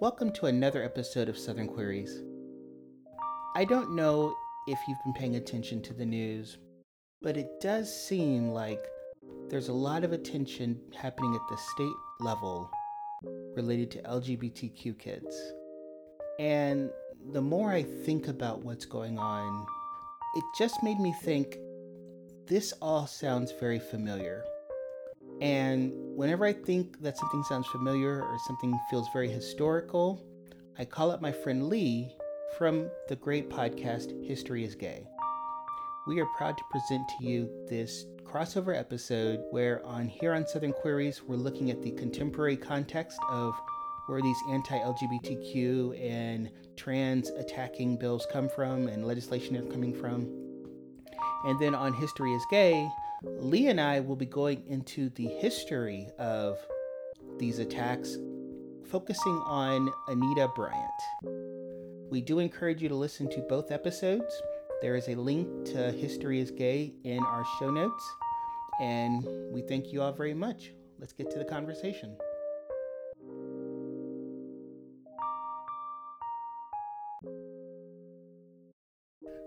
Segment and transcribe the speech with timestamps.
[0.00, 2.22] Welcome to another episode of Southern Queers.
[3.56, 4.32] I don't know
[4.68, 6.56] if you've been paying attention to the news,
[7.20, 8.80] but it does seem like
[9.48, 12.70] there's a lot of attention happening at the state level
[13.56, 15.36] related to LGBTQ kids.
[16.38, 16.90] And
[17.32, 19.66] the more I think about what's going on,
[20.36, 21.56] it just made me think
[22.46, 24.44] this all sounds very familiar.
[25.40, 30.24] And whenever I think that something sounds familiar or something feels very historical,
[30.78, 32.12] I call up my friend Lee
[32.56, 35.06] from the great podcast History is Gay.
[36.08, 40.72] We are proud to present to you this crossover episode where on here on Southern
[40.72, 43.54] Queers we're looking at the contemporary context of
[44.06, 50.22] where these anti-LGBTQ and trans attacking bills come from and legislation are coming from.
[51.44, 52.88] And then on History is Gay,
[53.22, 56.58] Lee and I will be going into the history of
[57.38, 58.16] these attacks,
[58.88, 62.10] focusing on Anita Bryant.
[62.10, 64.40] We do encourage you to listen to both episodes.
[64.82, 68.04] There is a link to History is Gay in our show notes,
[68.80, 70.72] and we thank you all very much.
[71.00, 72.16] Let's get to the conversation.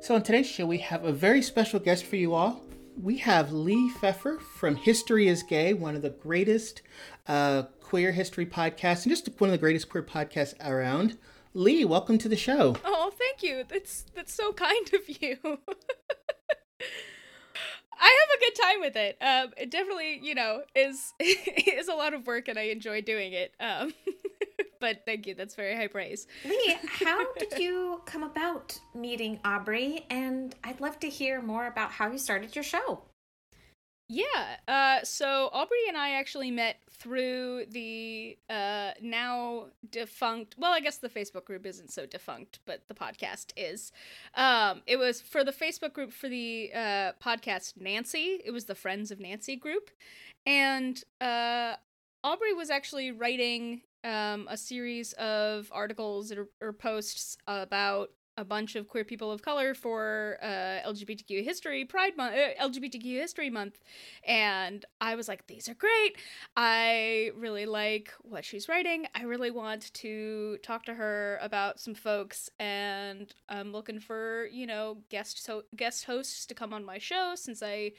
[0.01, 2.61] So, on today's show, we have a very special guest for you all
[2.97, 6.81] we have Lee Pfeffer from History is Gay, one of the greatest
[7.27, 11.17] uh, queer history podcasts and just one of the greatest queer podcasts around.
[11.53, 12.77] Lee, welcome to the show.
[12.85, 13.63] Oh, thank you.
[13.67, 15.37] That's that's so kind of you.
[18.03, 19.17] I have a good time with it.
[19.21, 23.33] Um, it definitely, you know, is is a lot of work, and I enjoy doing
[23.33, 23.53] it.
[23.59, 23.93] Um,
[24.81, 25.35] but thank you.
[25.35, 26.27] That's very high praise.
[26.43, 30.05] Lee, how did you come about meeting Aubrey?
[30.09, 33.03] And I'd love to hear more about how you started your show.
[34.09, 34.57] Yeah.
[34.67, 40.55] Uh, so Aubrey and I actually met through the uh, now defunct.
[40.57, 43.93] Well, I guess the Facebook group isn't so defunct, but the podcast is.
[44.35, 48.41] Um, it was for the Facebook group for the uh, podcast Nancy.
[48.43, 49.89] It was the Friends of Nancy group,
[50.45, 51.75] and uh,
[52.21, 58.75] Aubrey was actually writing um, a series of articles or, or posts about a bunch
[58.75, 63.79] of queer people of color for uh, LGBTQ history Pride Month, uh, LGBTQ History Month,
[64.25, 66.17] and I was like, these are great.
[66.55, 69.05] I really like what she's writing.
[69.13, 74.65] I really want to talk to her about some folks, and I'm looking for you
[74.65, 77.91] know guest so guest hosts to come on my show since I,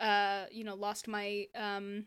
[0.00, 2.04] uh, you know, lost my um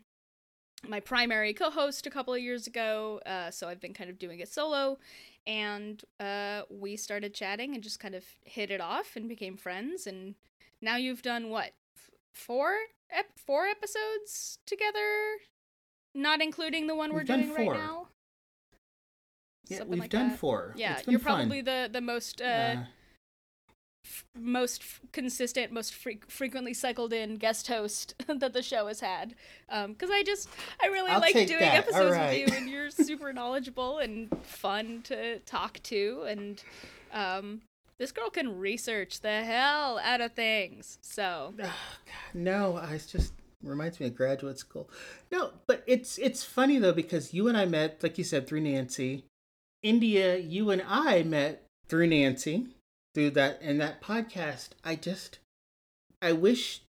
[0.88, 4.40] my primary co-host a couple of years ago uh, so i've been kind of doing
[4.40, 4.98] it solo.
[5.46, 10.06] And uh, we started chatting and just kind of hit it off and became friends.
[10.06, 10.36] And
[10.80, 11.72] now you've done what
[12.32, 12.72] four
[13.10, 15.36] ep- four episodes together?
[16.14, 18.08] Not including the one we're doing right now?
[19.66, 20.38] Yeah Something we've like done that.
[20.38, 20.72] four.
[20.76, 21.36] Yeah you're fun.
[21.40, 22.76] probably the the most uh,
[24.38, 29.34] most f- consistent, most fre- frequently cycled in guest host that the show has had.
[29.68, 30.48] Because um, I just,
[30.82, 31.74] I really I'll like doing that.
[31.74, 32.44] episodes right.
[32.44, 36.62] with you, and you're super knowledgeable and fun to talk to, and
[37.12, 37.62] um,
[37.98, 40.98] this girl can research the hell out of things.
[41.02, 41.74] So, oh,
[42.32, 43.32] no, I just
[43.62, 44.90] reminds me of graduate school.
[45.30, 48.60] No, but it's it's funny though because you and I met, like you said, through
[48.60, 49.24] Nancy.
[49.82, 52.68] India, you and I met through Nancy
[53.14, 55.38] through that and that podcast i just
[56.20, 56.82] i wish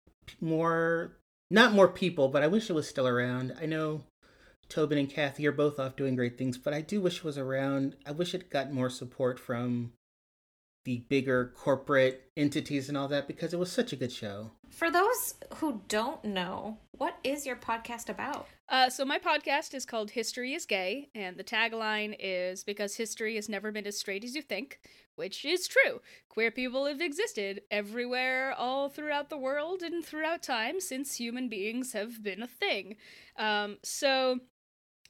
[0.41, 1.13] more
[1.51, 4.03] not more people but i wish it was still around i know
[4.69, 7.39] tobin and kathy are both off doing great things but i do wish it was
[7.39, 9.93] around i wish it got more support from
[10.85, 14.51] the bigger corporate entities and all that because it was such a good show.
[14.69, 18.47] For those who don't know, what is your podcast about?
[18.69, 23.35] Uh, so my podcast is called History is Gay, and the tagline is because history
[23.37, 24.79] has never been as straight as you think,
[25.17, 26.01] which is true.
[26.29, 31.93] Queer people have existed everywhere, all throughout the world and throughout time since human beings
[31.93, 32.97] have been a thing.
[33.37, 34.39] Um, so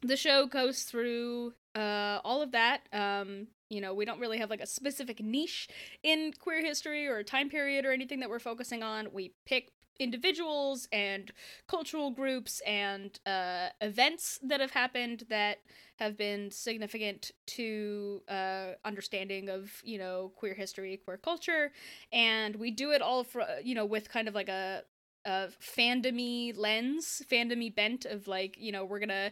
[0.03, 2.83] the show goes through uh, all of that.
[2.93, 5.69] Um, you know, we don't really have like a specific niche
[6.03, 9.09] in queer history or a time period or anything that we're focusing on.
[9.13, 11.31] We pick individuals and
[11.69, 15.59] cultural groups and uh, events that have happened that
[15.97, 21.73] have been significant to uh, understanding of you know queer history queer culture.
[22.13, 24.83] And we do it all for you know with kind of like a
[25.25, 29.31] a fandomy lens fandomy bent of like you know we're gonna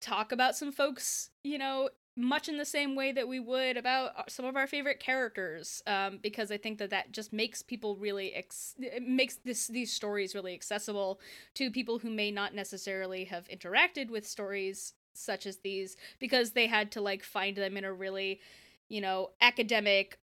[0.00, 4.10] talk about some folks you know much in the same way that we would about
[4.16, 7.96] uh, some of our favorite characters um, because i think that that just makes people
[7.96, 11.20] really ex- makes this these stories really accessible
[11.54, 16.66] to people who may not necessarily have interacted with stories such as these because they
[16.66, 18.40] had to like find them in a really,
[18.88, 20.18] you know, academic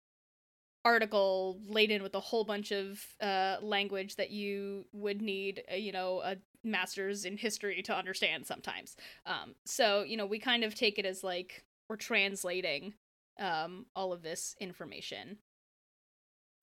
[0.84, 5.93] article laden with a whole bunch of uh, language that you would need, uh, you
[5.93, 8.96] know, a master's in history to understand sometimes.
[9.26, 12.94] Um, so, you know, we kind of take it as like we're translating
[13.38, 15.38] um, all of this information.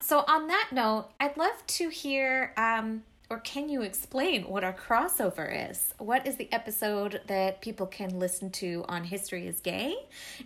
[0.00, 4.72] So, on that note, I'd love to hear um, or can you explain what our
[4.72, 5.92] crossover is?
[5.98, 9.96] What is the episode that people can listen to on History is Gay?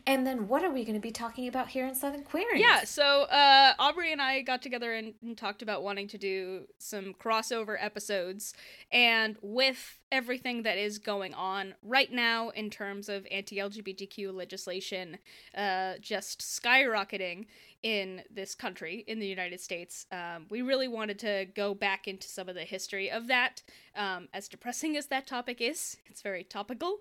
[0.07, 2.59] And then what are we going to be talking about here in Southern Queers?
[2.59, 6.63] Yeah, so uh, Aubrey and I got together and, and talked about wanting to do
[6.79, 8.55] some crossover episodes.
[8.91, 15.19] And with everything that is going on right now in terms of anti LGBTQ legislation
[15.57, 17.47] uh, just skyrocketing
[17.83, 20.07] in this country, in the United States.
[20.13, 23.63] Um, we really wanted to go back into some of the history of that.
[23.97, 26.99] Um, as depressing as that topic is, it's very topical.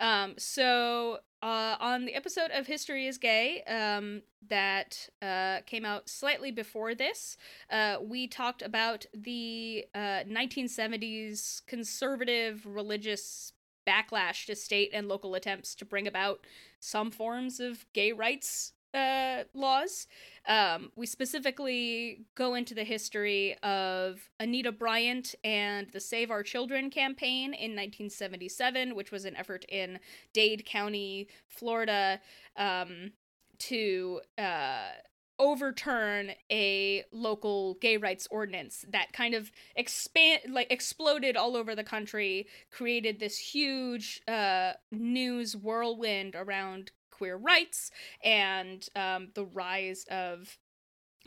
[0.00, 6.08] Um, so, uh, on the episode of History is Gay um, that uh, came out
[6.08, 7.36] slightly before this,
[7.70, 13.52] uh, we talked about the 1970s uh, conservative religious
[13.86, 16.46] backlash to state and local attempts to bring about
[16.78, 20.06] some forms of gay rights uh, laws.
[20.46, 26.90] Um, we specifically go into the history of Anita Bryant and the Save Our Children
[26.90, 29.98] campaign in 1977, which was an effort in
[30.32, 32.20] Dade County, Florida,
[32.56, 33.12] um,
[33.58, 34.90] to uh,
[35.38, 41.82] overturn a local gay rights ordinance that kind of expand like exploded all over the
[41.82, 46.92] country created this huge uh, news whirlwind around
[47.22, 47.92] queer rights
[48.24, 50.58] and um, the rise of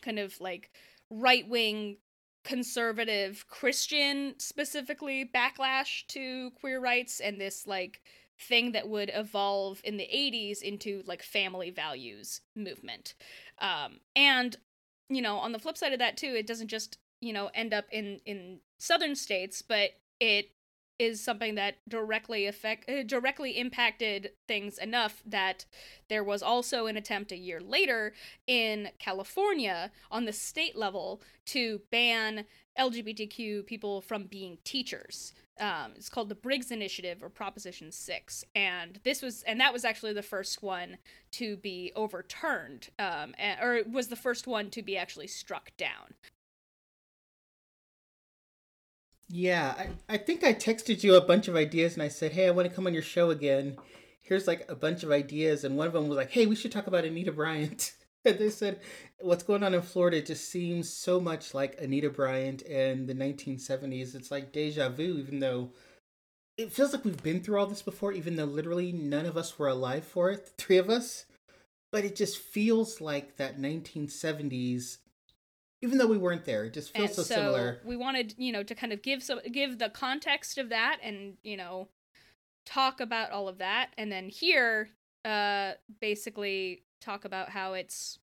[0.01, 0.71] kind of like
[1.09, 1.95] right wing
[2.43, 8.01] conservative Christian specifically backlash to queer rights and this like
[8.37, 13.15] thing that would evolve in the 80s into like family values movement.
[13.59, 14.57] Um, and
[15.07, 17.73] you know, on the flip side of that too, it doesn't just, you know, end
[17.73, 20.49] up in in southern states, but it
[20.97, 25.65] is something that directly affect uh, directly impacted things enough that
[26.09, 28.13] there was also an attempt a year later
[28.47, 32.45] in California on the state level to ban
[32.77, 35.33] LGBTQ people from being teachers.
[35.59, 39.85] Um, it's called the Briggs Initiative or Proposition Six, and this was and that was
[39.85, 40.97] actually the first one
[41.31, 46.15] to be overturned, um, or was the first one to be actually struck down.
[49.29, 52.47] Yeah, I, I think I texted you a bunch of ideas and I said, hey,
[52.47, 53.77] I want to come on your show again.
[54.21, 55.63] Here's like a bunch of ideas.
[55.63, 57.93] And one of them was like, hey, we should talk about Anita Bryant.
[58.25, 58.79] and they said,
[59.19, 64.15] what's going on in Florida just seems so much like Anita Bryant and the 1970s.
[64.15, 65.71] It's like deja vu, even though
[66.57, 69.57] it feels like we've been through all this before, even though literally none of us
[69.57, 71.25] were alive for it, the three of us.
[71.91, 74.97] But it just feels like that 1970s
[75.85, 77.81] even though we weren't there, it just feels so, so, similar.
[77.85, 81.37] We wanted, you know, to kind of give some give the context of that and,
[81.43, 81.89] you know,
[82.65, 84.89] talk about all of that and then here
[85.23, 88.17] uh basically talk about how it's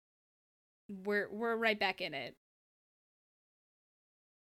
[1.05, 2.37] we're we're right back in it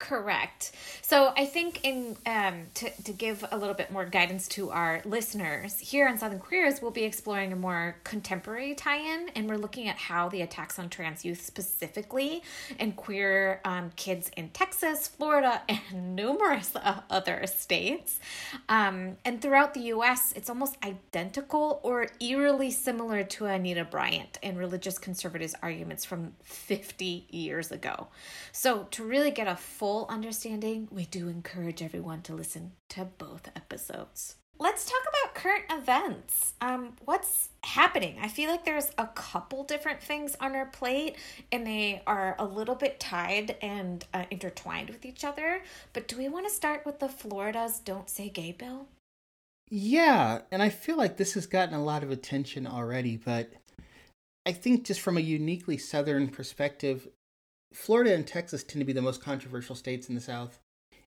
[0.05, 0.73] Correct.
[1.01, 5.01] So I think in um, to to give a little bit more guidance to our
[5.07, 9.89] listeners here on Southern Queers, we'll be exploring a more contemporary tie-in, and we're looking
[9.89, 12.43] at how the attacks on trans youth specifically
[12.79, 16.75] and queer um, kids in Texas, Florida, and numerous
[17.09, 18.21] other states,
[18.69, 24.59] um, and throughout the U.S., it's almost identical or eerily similar to Anita Bryant and
[24.59, 28.09] religious conservatives' arguments from 50 years ago.
[28.53, 33.05] So to really get a full full understanding, we do encourage everyone to listen to
[33.05, 34.35] both episodes.
[34.59, 36.55] Let's talk about current events.
[36.61, 38.19] Um, what's happening?
[38.21, 41.15] I feel like there's a couple different things on our plate,
[41.53, 45.63] and they are a little bit tied and uh, intertwined with each other.
[45.93, 48.89] But do we want to start with the Florida's Don't Say Gay bill?
[49.71, 53.53] Yeah, and I feel like this has gotten a lot of attention already, but
[54.45, 57.07] I think just from a uniquely Southern perspective,
[57.75, 60.61] Florida and Texas tend to be the most controversial states in the South.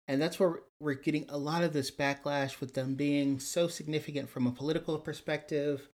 [0.08, 4.30] And that's where we're getting a lot of this backlash with them being so significant
[4.30, 5.90] from a political perspective.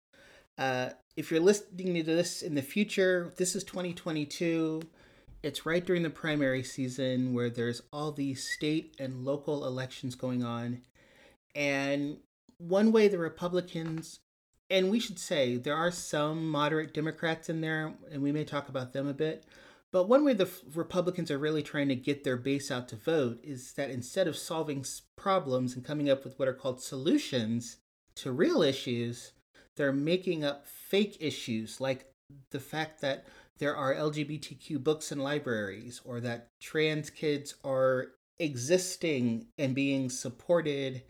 [0.58, 4.82] Uh, if you're listening to this in the future, this is 2022.
[5.42, 10.44] It's right during the primary season where there's all these state and local elections going
[10.44, 10.82] on.
[11.54, 12.18] And
[12.58, 14.20] one way the Republicans,
[14.70, 18.68] and we should say there are some moderate Democrats in there, and we may talk
[18.68, 19.44] about them a bit,
[19.92, 23.38] but one way the Republicans are really trying to get their base out to vote
[23.44, 24.84] is that instead of solving
[25.16, 27.76] problems and coming up with what are called solutions,
[28.16, 29.32] to real issues,
[29.76, 32.06] they're making up fake issues like
[32.50, 33.26] the fact that
[33.58, 38.08] there are LGBTQ books in libraries or that trans kids are
[38.38, 41.02] existing and being supported.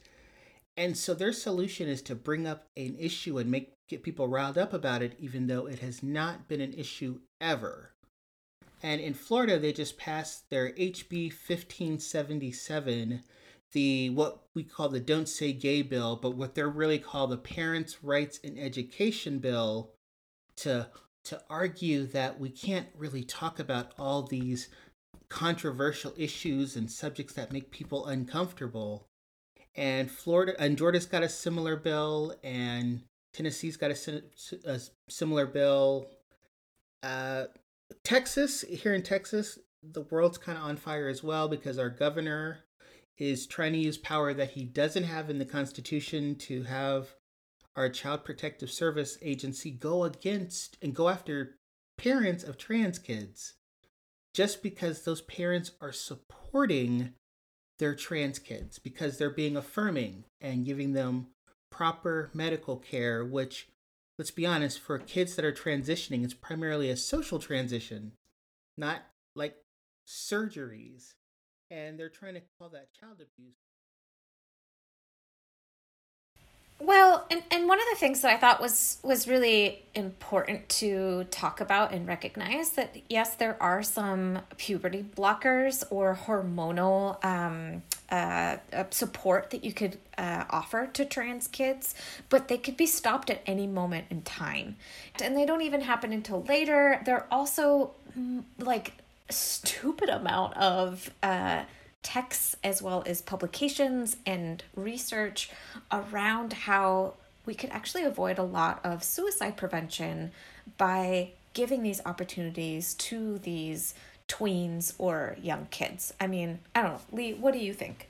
[0.76, 4.56] And so their solution is to bring up an issue and make get people riled
[4.56, 7.91] up about it even though it has not been an issue ever.
[8.82, 13.22] And in Florida they just passed their HB 1577
[13.72, 17.36] the what we call the don't say gay bill but what they're really called the
[17.36, 19.90] parents rights in education bill
[20.56, 20.88] to
[21.24, 24.68] to argue that we can't really talk about all these
[25.28, 29.06] controversial issues and subjects that make people uncomfortable.
[29.74, 34.22] And florida and georgia's got a similar bill and tennessee's got a,
[34.66, 36.08] a similar bill.
[37.02, 37.44] Uh,
[38.04, 42.58] texas here in texas the world's kind of on fire as well because our governor
[43.18, 47.14] is trying to use power that he doesn't have in the Constitution to have
[47.76, 51.56] our Child Protective Service agency go against and go after
[51.98, 53.54] parents of trans kids
[54.34, 57.12] just because those parents are supporting
[57.78, 61.28] their trans kids because they're being affirming and giving them
[61.70, 63.68] proper medical care which
[64.18, 68.12] let's be honest for kids that are transitioning it's primarily a social transition
[68.76, 69.02] not
[69.34, 69.56] like
[70.06, 71.14] surgeries
[71.72, 73.56] and they're trying to call that child abuse.
[76.84, 81.24] Well, and, and one of the things that I thought was was really important to
[81.30, 88.56] talk about and recognize that yes, there are some puberty blockers or hormonal um, uh,
[88.72, 91.94] uh, support that you could uh, offer to trans kids,
[92.28, 94.74] but they could be stopped at any moment in time,
[95.22, 97.00] and they don't even happen until later.
[97.04, 98.94] They're also mm, like
[99.30, 101.62] stupid amount of uh,
[102.02, 105.50] texts as well as publications and research
[105.90, 107.14] around how
[107.46, 110.30] we could actually avoid a lot of suicide prevention
[110.78, 113.94] by giving these opportunities to these
[114.28, 116.14] tweens or young kids.
[116.20, 117.00] I mean, I don't know.
[117.12, 118.08] Lee, what do you think?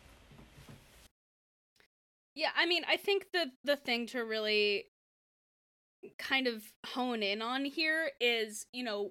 [2.34, 4.87] Yeah, I mean, I think the the thing to really
[6.18, 9.11] kind of hone in on here is, you know,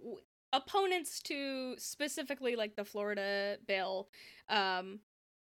[0.54, 4.10] opponents to specifically like the Florida bill
[4.50, 5.00] um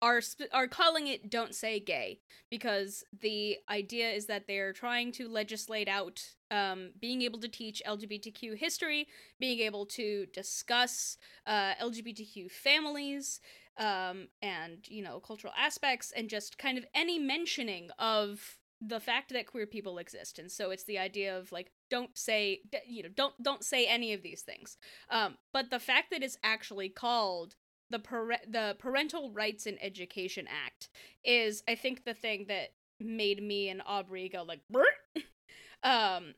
[0.02, 5.12] are sp- are calling it don't say gay because the idea is that they're trying
[5.12, 9.08] to legislate out um, being able to teach LGBTQ history,
[9.40, 13.40] being able to discuss uh, LGBTQ families
[13.78, 19.32] um, and you know cultural aspects and just kind of any mentioning of the fact
[19.32, 20.40] that queer people exist.
[20.40, 24.14] And so it's the idea of like don't say you know don't don't say any
[24.14, 24.78] of these things.
[25.12, 27.56] Um but the fact that it's actually called
[27.92, 30.90] the par- the parental rights in education act
[31.24, 32.70] is i think the thing that
[33.00, 34.62] made me and aubrey go like
[35.84, 36.34] um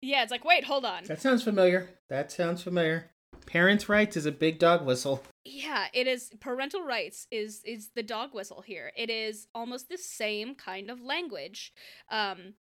[0.00, 1.04] yeah it's like wait hold on.
[1.04, 1.88] That sounds familiar.
[2.08, 3.10] That sounds familiar.
[3.46, 5.22] Parents rights is a big dog whistle.
[5.44, 8.92] Yeah it is parental rights is is the dog whistle here.
[8.96, 11.72] It is almost the same kind of language.
[12.10, 12.54] Um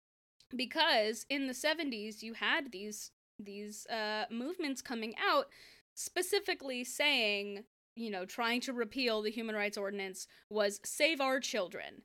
[0.55, 5.47] because in the 70s you had these these uh movements coming out
[5.95, 7.63] specifically saying
[7.95, 12.03] you know trying to repeal the human rights ordinance was save our children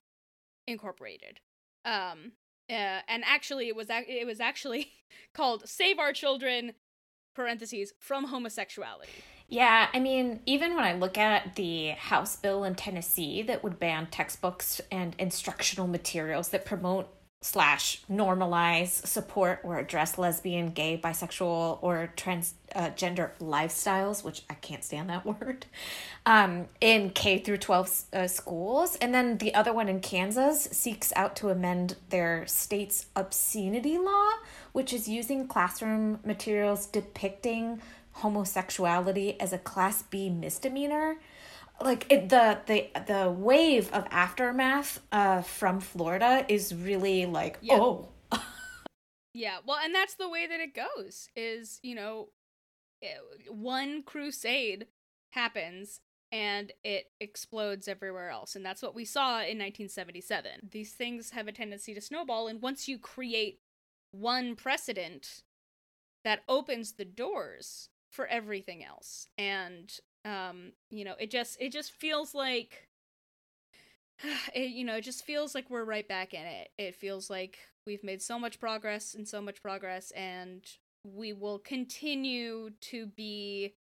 [0.67, 1.41] incorporated.
[1.85, 2.33] Um
[2.69, 4.89] uh, and actually it was it was actually
[5.35, 6.73] called save our children
[7.35, 9.23] parentheses from homosexuality.
[9.49, 13.79] Yeah, I mean, even when I look at the House bill in Tennessee that would
[13.79, 17.09] ban textbooks and instructional materials that promote
[17.43, 24.83] slash normalize, support, or address lesbian, gay, bisexual, or transgender uh, lifestyles, which I can't
[24.83, 25.67] stand that word,
[26.25, 28.97] um, in K through 12 uh, schools.
[28.97, 34.31] And then the other one in Kansas seeks out to amend their state's obscenity law,
[34.73, 37.81] which is using classroom materials depicting
[38.13, 41.17] homosexuality as a class B misdemeanor.
[41.81, 47.75] Like it, the the the wave of aftermath uh from Florida is really like yeah.
[47.75, 48.09] oh
[49.35, 52.29] yeah well and that's the way that it goes is you know
[53.03, 53.09] eh,
[53.51, 54.87] one crusade
[55.31, 56.01] happens
[56.33, 61.47] and it explodes everywhere else and that's what we saw in 1977 these things have
[61.47, 63.61] a tendency to snowball and once you create
[64.11, 65.43] one precedent
[66.25, 71.93] that opens the doors for everything else and um you know it just it just
[71.93, 72.89] feels like
[74.55, 77.59] it you know it just feels like we're right back in it it feels like
[77.87, 80.63] we've made so much progress and so much progress and
[81.05, 83.75] we will continue to be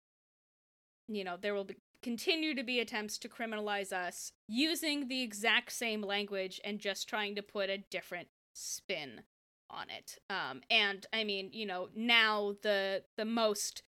[1.08, 5.72] you know there will be continue to be attempts to criminalize us using the exact
[5.72, 9.22] same language and just trying to put a different spin
[9.70, 10.18] on it.
[10.28, 13.82] Um, and I mean, you know, now the the most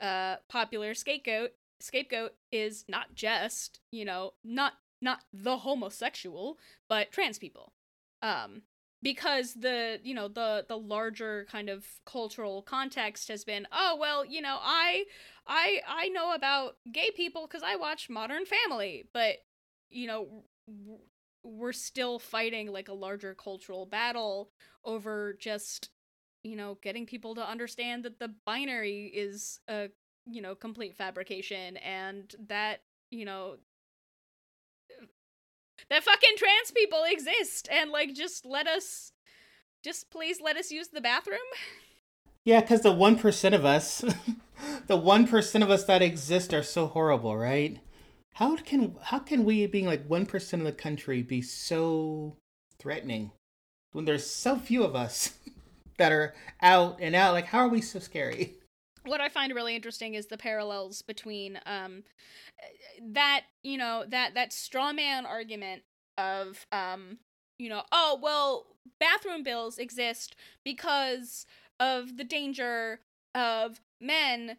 [0.00, 1.50] uh, popular scapegoat
[1.80, 6.58] scapegoat is not just you know not not the homosexual,
[6.88, 7.72] but trans people.
[8.20, 8.62] Um,
[9.02, 14.24] because the you know the the larger kind of cultural context has been oh well
[14.24, 15.04] you know i
[15.46, 19.36] i i know about gay people because i watch modern family but
[19.88, 20.42] you know
[21.44, 24.50] we're still fighting like a larger cultural battle
[24.84, 25.90] over just
[26.42, 29.88] you know getting people to understand that the binary is a
[30.30, 32.80] you know complete fabrication and that
[33.10, 33.56] you know
[35.90, 39.12] that fucking trans people exist and like just let us
[39.82, 41.38] just please let us use the bathroom?
[42.44, 44.00] Yeah because the 1% of us
[44.86, 47.78] the 1% of us that exist are so horrible right?
[48.34, 52.36] How can how can we being like 1% of the country be so
[52.78, 53.32] threatening
[53.92, 55.38] when there's so few of us
[55.98, 57.32] that are out and out?
[57.34, 58.58] Like how are we so scary
[59.04, 62.04] what I find really interesting is the parallels between um
[63.02, 65.82] that you know that that straw man argument
[66.16, 67.18] of um
[67.58, 68.66] you know oh well
[68.98, 71.46] bathroom bills exist because
[71.80, 73.00] of the danger
[73.34, 74.56] of men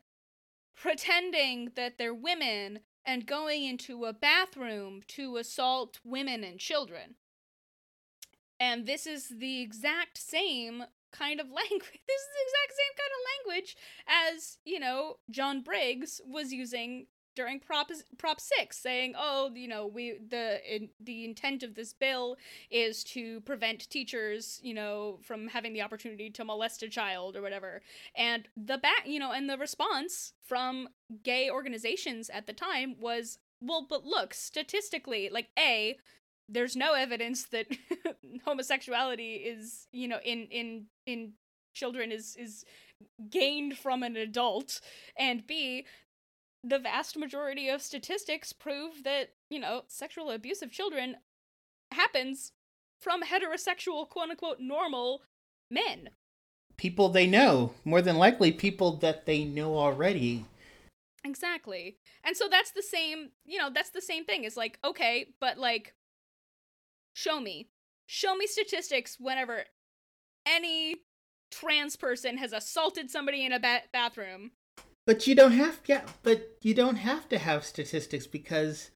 [0.76, 7.16] pretending that they're women and going into a bathroom to assault women and children.
[8.60, 12.00] And this is the exact same kind of language.
[12.08, 17.08] This is the exact same kind of language as, you know, John Briggs was using
[17.40, 21.94] during Prop Prop 6 saying, "Oh, you know, we the in, the intent of this
[21.94, 22.36] bill
[22.70, 27.42] is to prevent teachers, you know, from having the opportunity to molest a child or
[27.42, 27.82] whatever."
[28.14, 30.90] And the back, you know, and the response from
[31.24, 35.98] gay organizations at the time was, "Well, but look, statistically, like A,
[36.50, 37.68] there's no evidence that
[38.46, 41.34] homosexuality is you know in in in
[41.74, 42.66] children is is
[43.30, 44.82] gained from an adult.
[45.18, 45.86] And b
[46.64, 51.18] the vast majority of statistics prove that you know sexual abuse of children
[51.92, 52.52] happens
[53.00, 55.22] from heterosexual quote unquote normal
[55.72, 56.10] men.
[56.78, 60.46] People they know more than likely people that they know already.
[61.26, 61.98] Exactly.
[62.24, 64.44] And so that's the same you know that's the same thing.
[64.44, 65.94] It's like okay but like
[67.20, 67.68] show me.
[68.08, 69.66] Show me statistics whenever
[70.48, 70.96] any
[71.52, 74.52] trans person has assaulted somebody in a ba- bathroom.
[75.06, 78.92] But you don't have yeah but you don't have to have statistics because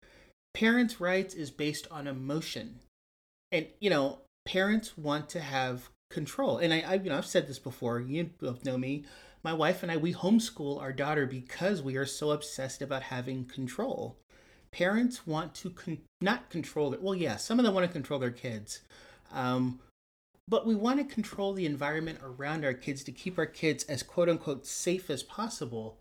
[0.54, 2.80] parents rights is based on emotion.
[3.52, 6.58] And you know parents want to have control.
[6.58, 9.06] And I, I you know i've said this before you both know me.
[9.44, 13.46] My wife and i we homeschool our daughter because we are so obsessed about having
[13.46, 14.18] control
[14.74, 17.02] parents want to con- not control it.
[17.02, 18.82] Well, yeah, some of them want to control their kids.
[19.32, 19.80] Um,
[20.48, 24.04] but we want to control the environment around our kids to keep our kids as
[24.04, 25.98] quote unquote safe as possible.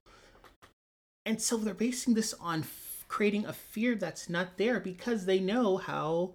[1.25, 5.39] And so they're basing this on f- creating a fear that's not there because they
[5.39, 6.33] know how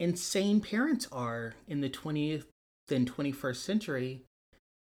[0.00, 2.46] insane parents are in the 20th
[2.90, 4.22] and 21st century.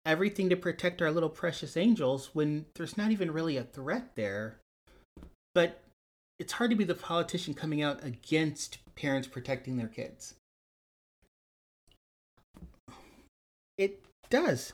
[0.05, 4.59] Everything to protect our little precious angels when there's not even really a threat there.
[5.55, 5.83] But
[6.39, 10.35] it's hard to be the politician coming out against parents protecting their kids.
[13.77, 14.73] It does.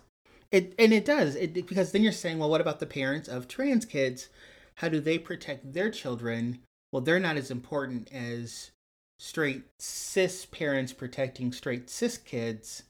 [0.50, 1.36] It and it does.
[1.36, 4.28] It because then you're saying, well, what about the parents of trans kids?
[4.76, 6.60] How do they protect their children?
[6.92, 8.70] Well, they're not as important as
[9.18, 12.84] straight cis parents protecting straight cis kids.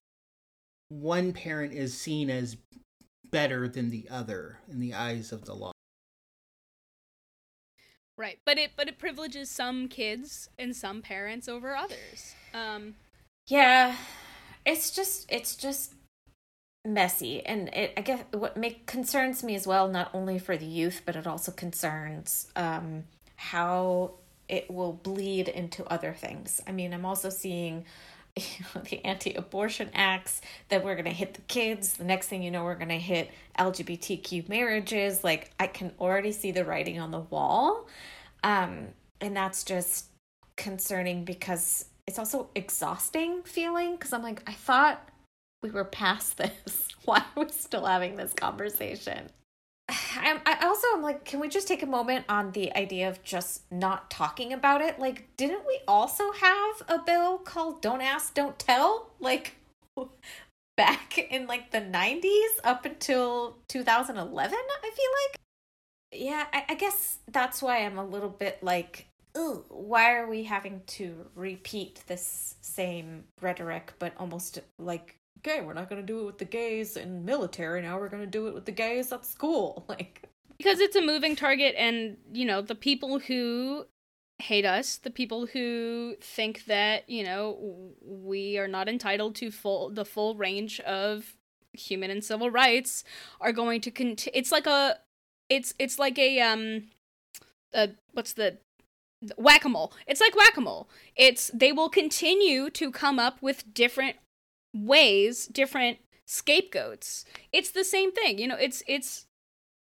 [0.88, 2.56] One parent is seen as
[3.30, 5.73] better than the other in the eyes of the law.
[8.16, 12.34] Right, but it but it privileges some kids and some parents over others.
[12.52, 12.94] Um,
[13.48, 13.96] yeah,
[14.64, 15.94] it's just it's just
[16.84, 20.66] messy, and it I guess what make concerns me as well, not only for the
[20.66, 23.04] youth, but it also concerns um,
[23.36, 24.12] how
[24.48, 26.60] it will bleed into other things.
[26.68, 27.84] I mean, I'm also seeing
[28.36, 28.42] you
[28.74, 32.50] know, the anti-abortion acts that we're going to hit the kids the next thing you
[32.50, 37.10] know we're going to hit lgbtq marriages like i can already see the writing on
[37.10, 37.86] the wall.
[38.42, 38.88] Um,
[39.22, 40.06] and that's just
[40.56, 45.08] concerning because it's also exhausting feeling because i'm like i thought
[45.64, 46.88] we were past this.
[47.06, 49.30] Why are we still having this conversation
[49.88, 53.22] I, I also am like, can we just take a moment on the idea of
[53.22, 54.98] just not talking about it?
[54.98, 59.10] Like, didn't we also have a bill called Don't Ask, Don't Tell?
[59.20, 59.56] Like,
[60.76, 65.40] back in like the 90s up until 2011, I feel like.
[66.12, 70.44] Yeah, I, I guess that's why I'm a little bit like, Ugh, why are we
[70.44, 76.20] having to repeat this same rhetoric, but almost like okay, we're not going to do
[76.20, 77.82] it with the gays in military.
[77.82, 79.84] Now we're going to do it with the gays at school.
[79.94, 80.22] Like,
[80.58, 83.86] because it's a moving target, and you know, the people who
[84.38, 89.90] hate us, the people who think that you know we are not entitled to full
[89.90, 91.36] the full range of
[91.72, 93.04] human and civil rights,
[93.40, 94.38] are going to continue.
[94.38, 94.98] It's like a,
[95.48, 96.84] it's it's like a um,
[97.74, 98.58] a what's the
[99.38, 104.16] whack-a-mole it's like whack-a-mole it's they will continue to come up with different
[104.74, 107.24] ways different scapegoats.
[107.52, 109.26] It's the same thing you know it's it's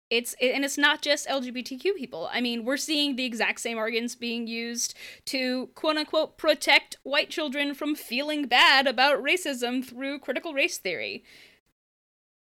[0.09, 2.29] it's and it's not just lgbtq people.
[2.31, 7.29] I mean we're seeing the exact same arguments being used to quote unquote protect white
[7.29, 11.23] children from feeling bad about racism through critical race theory.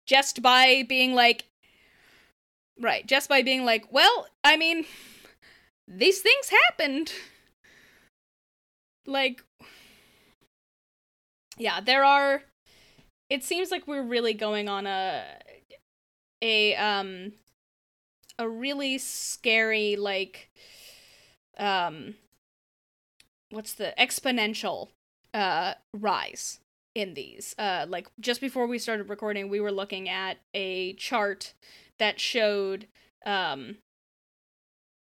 [0.05, 1.45] Just by being like
[2.79, 4.85] right just by being like well i mean
[5.97, 7.11] these things happened.
[9.05, 9.43] Like,
[11.57, 12.43] yeah, there are.
[13.29, 15.23] It seems like we're really going on a
[16.41, 17.33] a um
[18.39, 20.49] a really scary like
[21.57, 22.15] um
[23.51, 24.89] what's the exponential
[25.33, 26.59] uh rise
[26.95, 31.53] in these uh like just before we started recording we were looking at a chart
[31.99, 32.87] that showed
[33.25, 33.77] um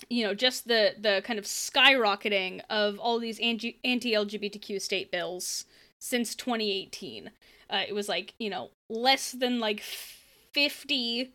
[0.09, 5.65] you know just the the kind of skyrocketing of all these anti LGBTQ state bills
[5.99, 7.31] since 2018.
[7.69, 11.31] Uh, it was like you know less than like 50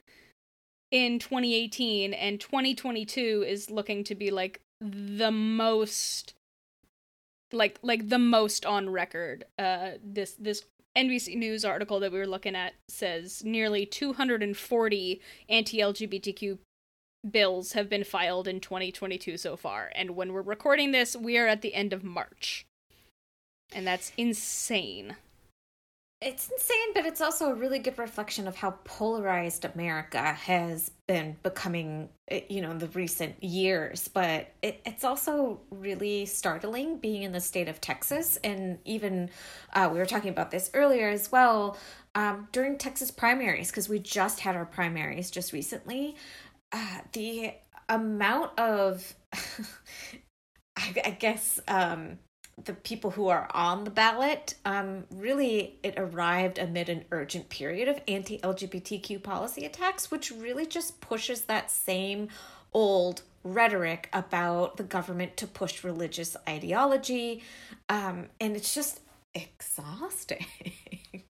[0.90, 6.34] in 2018, and 2022 is looking to be like the most
[7.52, 9.44] like like the most on record.
[9.58, 10.64] Uh, this this
[10.96, 16.58] NBC News article that we were looking at says nearly 240 anti-LGBTQ
[17.30, 19.90] bills have been filed in 2022 so far.
[19.94, 22.66] And when we're recording this, we are at the end of March.
[23.74, 25.16] And that's insane.
[26.20, 31.36] It's insane, but it's also a really good reflection of how polarized America has been
[31.42, 34.06] becoming, eh, you know, in the recent years.
[34.06, 38.38] But it, it's also really startling being in the state of Texas.
[38.44, 39.30] And even
[39.72, 41.76] uh, we were talking about this earlier as well
[42.14, 46.14] um, during Texas primaries, because we just had our primaries just recently
[46.72, 47.52] uh, the
[47.88, 49.14] amount of
[50.76, 52.18] I, I, guess um,
[52.64, 57.88] the people who are on the ballot um, really it arrived amid an urgent period
[57.88, 62.28] of anti-lgbtq policy attacks which really just pushes that same
[62.72, 67.42] old rhetoric about the government to push religious ideology
[67.88, 69.00] um, and it's just
[69.34, 70.46] exhausting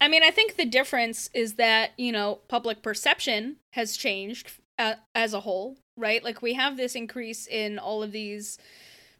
[0.00, 4.94] I mean, I think the difference is that, you know, public perception has changed uh,
[5.14, 6.22] as a whole, right?
[6.22, 8.58] Like we have this increase in all of these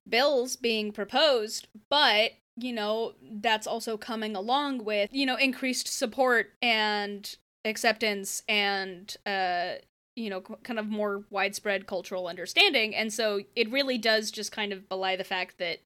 [0.08, 6.52] bills being proposed, but, you know, that's also coming along with, you know, increased support
[6.62, 9.72] and acceptance and uh
[10.14, 14.72] you know kind of more widespread cultural understanding and so it really does just kind
[14.72, 15.80] of belie the fact that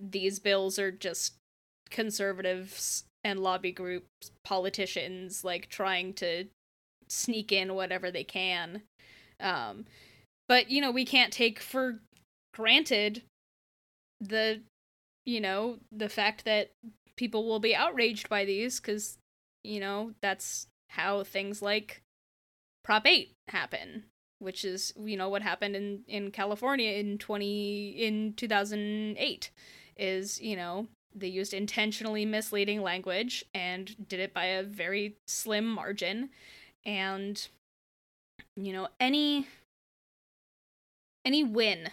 [0.00, 1.34] these bills are just
[1.90, 6.44] conservatives and lobby groups, politicians, like trying to
[7.08, 8.82] sneak in whatever they can.
[9.40, 9.84] Um,
[10.48, 12.00] but you know, we can't take for
[12.54, 13.22] granted
[14.20, 14.60] the,
[15.24, 16.70] you know, the fact that
[17.16, 19.18] people will be outraged by these because,
[19.64, 22.02] you know, that's how things like
[22.84, 24.04] Prop 8 happen,
[24.38, 29.50] which is, you know, what happened in, in California in 20, in 2008
[29.96, 35.66] is, you know, they used intentionally misleading language and did it by a very slim
[35.66, 36.30] margin.
[36.86, 37.46] And
[38.56, 39.46] you know any
[41.24, 41.90] any win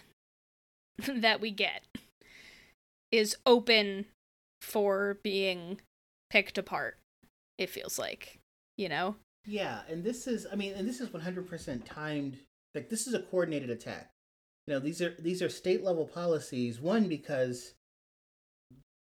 [1.08, 1.82] that we get
[3.10, 4.06] is open
[4.62, 5.80] for being
[6.30, 6.98] picked apart
[7.56, 8.38] it feels like
[8.76, 9.16] you know
[9.46, 12.38] yeah and this is i mean and this is 100% timed
[12.74, 14.10] like this is a coordinated attack
[14.66, 17.74] you know these are these are state level policies one because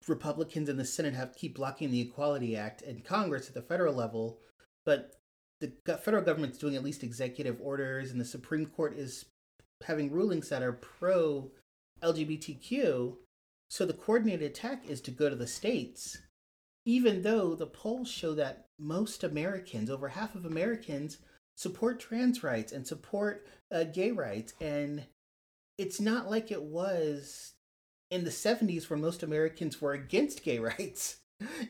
[0.08, 3.94] Republicans in the Senate have keep blocking the Equality Act and Congress at the federal
[3.94, 4.40] level,
[4.86, 5.16] but
[5.62, 9.26] the federal government's doing at least executive orders, and the Supreme Court is
[9.86, 11.52] having rulings that are pro
[12.02, 13.16] LGBTQ.
[13.74, 16.20] So the coordinated attack is to go to the states,
[16.86, 21.18] even though the polls show that most Americans, over half of Americans,
[21.58, 24.54] support trans rights and support uh, gay rights.
[24.62, 25.06] And
[25.80, 27.54] it's not like it was
[28.12, 31.22] in the 70s when most Americans were against gay rights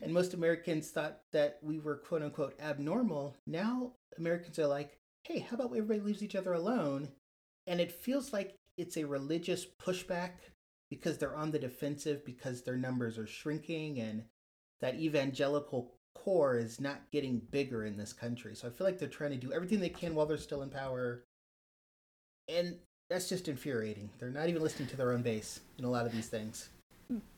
[0.02, 5.38] and most Americans thought that we were quote unquote abnormal, now Americans are like, hey,
[5.38, 7.08] how about everybody leaves each other alone?
[7.66, 10.32] And it feels like it's a religious pushback
[10.94, 14.22] because they're on the defensive because their numbers are shrinking and
[14.80, 18.54] that evangelical core is not getting bigger in this country.
[18.54, 20.70] So I feel like they're trying to do everything they can while they're still in
[20.70, 21.24] power.
[22.48, 22.76] And
[23.10, 24.10] that's just infuriating.
[24.18, 26.68] They're not even listening to their own base in a lot of these things.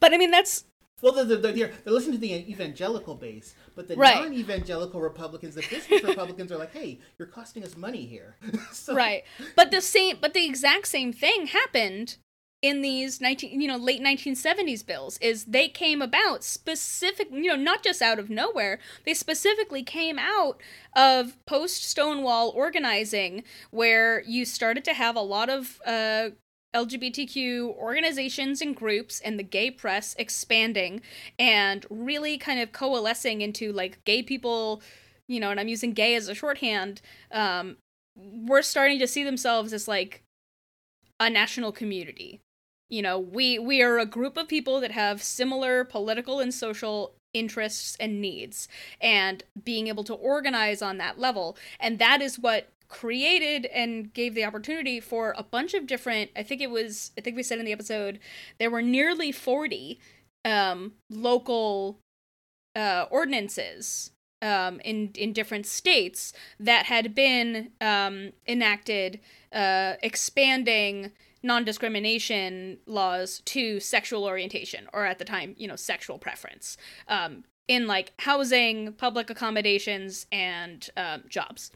[0.00, 0.64] But I mean, that's
[1.02, 4.16] well, they're, they're, they're, they're listening to the evangelical base, but the Right.
[4.16, 8.36] non-evangelical Republicans, the business Republicans, are like, "Hey, you're costing us money here."
[8.72, 9.24] so, right.
[9.56, 12.16] But the same, but the exact same thing happened
[12.62, 17.56] in these 19 you know late 1970s bills is they came about specific you know
[17.56, 20.60] not just out of nowhere they specifically came out
[20.94, 26.30] of post stonewall organizing where you started to have a lot of uh
[26.74, 31.00] LGBTQ organizations and groups and the gay press expanding
[31.38, 34.82] and really kind of coalescing into like gay people,
[35.26, 37.00] you know, and I'm using gay as a shorthand,
[37.32, 37.78] um,
[38.14, 40.22] we're starting to see themselves as like
[41.18, 42.40] a national community.
[42.88, 47.14] You know, we we are a group of people that have similar political and social
[47.35, 48.68] interests and needs
[49.01, 51.57] and being able to organize on that level.
[51.79, 56.42] And that is what created and gave the opportunity for a bunch of different I
[56.44, 58.20] think it was I think we said in the episode
[58.59, 59.99] there were nearly 40
[60.44, 61.99] um local
[62.77, 69.18] uh ordinances um in in different states that had been um enacted
[69.53, 71.11] uh expanding
[71.46, 76.76] non-discrimination laws to sexual orientation or at the time you know sexual preference
[77.09, 81.70] um in like housing public accommodations and um, jobs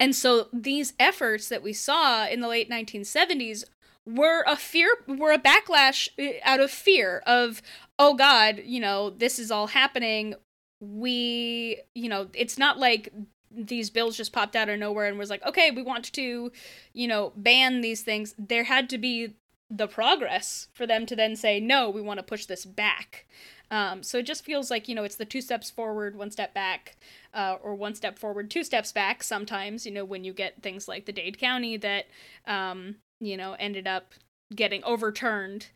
[0.00, 3.64] and so these efforts that we saw in the late 1970s
[4.04, 7.62] were a fear were a backlash uh, out of fear of
[7.98, 10.34] oh god, you know, this is all happening.
[10.80, 13.12] We, you know, it's not like
[13.56, 16.52] these bills just popped out of nowhere and was like, "Okay, we want to,
[16.92, 19.34] you know, ban these things." There had to be
[19.70, 23.26] the progress for them to then say, "No, we want to push this back."
[23.72, 26.52] Um, so it just feels like you know it's the two steps forward, one step
[26.52, 26.96] back,
[27.32, 29.22] uh, or one step forward, two steps back.
[29.22, 32.06] Sometimes you know when you get things like the Dade County that
[32.46, 34.12] um, you know ended up
[34.54, 35.68] getting overturned,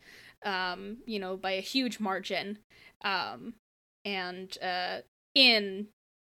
[0.45, 2.59] um, you know by a huge margin,
[3.03, 3.55] um,
[4.05, 4.99] and uh,
[5.33, 5.87] in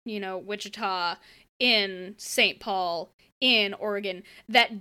[0.08, 1.16] you know Wichita,
[1.60, 2.60] in St.
[2.60, 4.72] Paul, in Oregon that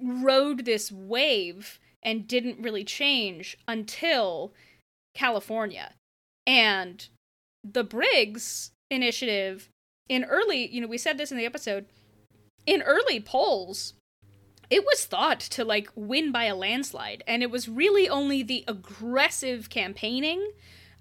[0.00, 4.52] rode this wave and didn't really change until
[5.14, 5.94] California
[6.46, 7.08] and
[7.64, 9.68] the Briggs initiative
[10.08, 11.86] in early, you know, we said this in the episode,
[12.66, 13.94] in early polls,
[14.70, 17.24] it was thought to like win by a landslide.
[17.26, 20.52] And it was really only the aggressive campaigning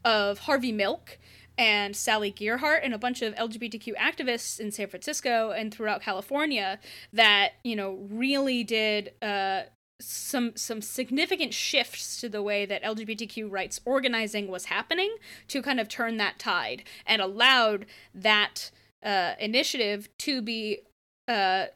[0.06, 1.18] of Harvey Milk
[1.58, 6.80] and Sally Gearhart and a bunch of LGBTQ activists in San Francisco and throughout California
[7.12, 9.64] that, you know, really did uh,
[10.00, 15.16] some some significant shifts to the way that LGBTQ rights organizing was happening
[15.48, 18.72] to kind of turn that tide and allowed that
[19.04, 20.80] uh, initiative to be
[21.28, 21.68] uh,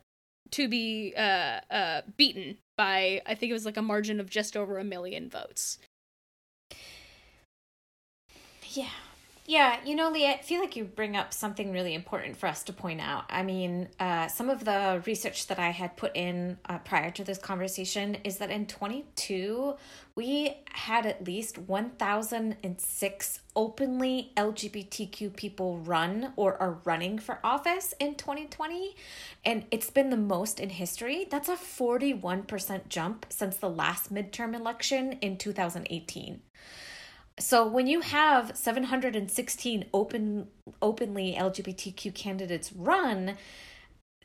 [0.52, 4.58] to be uh, uh, beaten by I think it was like a margin of just
[4.58, 5.78] over a million votes.
[8.70, 8.90] Yeah.
[9.50, 12.64] Yeah, you know, Leah, I feel like you bring up something really important for us
[12.64, 13.24] to point out.
[13.30, 17.24] I mean, uh, some of the research that I had put in uh, prior to
[17.24, 19.76] this conversation is that in 22,
[20.16, 28.16] we had at least 1,006 openly LGBTQ people run or are running for office in
[28.16, 28.98] 2020.
[29.46, 31.26] And it's been the most in history.
[31.32, 36.42] That's a 41% jump since the last midterm election in 2018
[37.40, 40.48] so when you have 716 open
[40.82, 43.38] openly lgbtq candidates run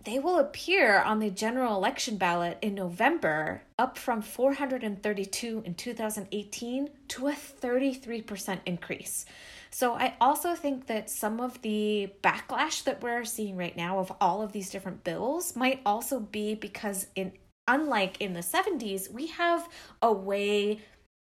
[0.05, 6.90] they will appear on the general election ballot in november up from 432 in 2018
[7.09, 9.27] to a 33% increase.
[9.70, 14.12] So i also think that some of the backlash that we're seeing right now of
[14.20, 17.33] all of these different bills might also be because in
[17.68, 19.68] unlike in the 70s we have
[20.01, 20.81] a way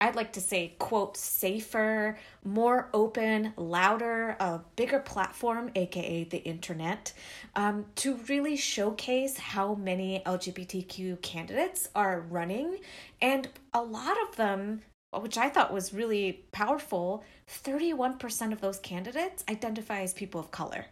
[0.02, 7.12] I'd like to say, quote, safer, more open, louder, a bigger platform, aka the internet,
[7.54, 12.78] um, to really showcase how many LGBTQ candidates are running.
[13.20, 14.82] And a lot of them,
[15.20, 17.22] which I thought was really powerful,
[17.64, 20.86] 31% of those candidates identify as people of color.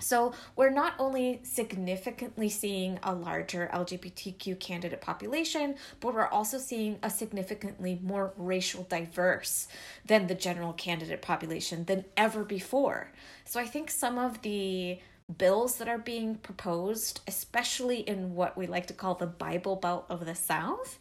[0.00, 6.98] So we're not only significantly seeing a larger LGBTQ candidate population, but we're also seeing
[7.02, 9.66] a significantly more racial diverse
[10.06, 13.10] than the general candidate population than ever before.
[13.44, 15.00] So I think some of the
[15.36, 20.06] bills that are being proposed, especially in what we like to call the Bible Belt
[20.08, 20.98] of the South,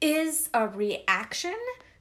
[0.00, 1.56] is a reaction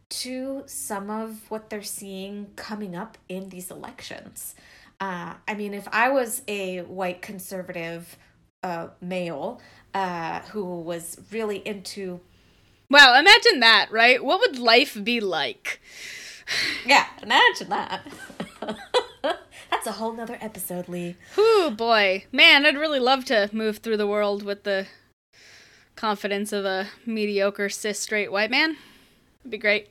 [0.09, 4.55] to some of what they're seeing coming up in these elections.
[4.99, 8.17] Uh, I mean, if I was a white conservative
[8.63, 9.61] uh, male
[9.93, 12.19] uh, who was really into.
[12.89, 14.23] Wow, imagine that, right?
[14.23, 15.81] What would life be like?
[16.85, 18.07] Yeah, imagine that.
[19.69, 21.17] That's a whole nother episode, Lee.
[21.35, 22.23] Whew, boy.
[22.31, 24.87] Man, I'd really love to move through the world with the
[25.97, 28.77] confidence of a mediocre cis straight white man.
[29.41, 29.89] It'd be great.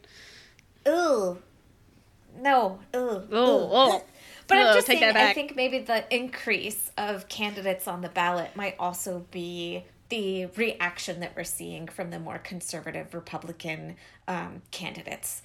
[0.88, 1.42] Ooh.
[2.40, 2.78] No.
[2.94, 3.28] Ooh.
[3.30, 4.02] Oh, oh.
[4.48, 5.02] But I'm just saying.
[5.02, 11.20] I think maybe the increase of candidates on the ballot might also be the reaction
[11.20, 13.96] that we're seeing from the more conservative Republican
[14.28, 15.42] um, candidates.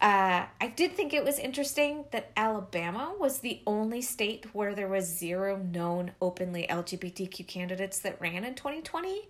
[0.00, 4.88] Uh, I did think it was interesting that Alabama was the only state where there
[4.88, 9.28] was zero known openly LGBTQ candidates that ran in 2020,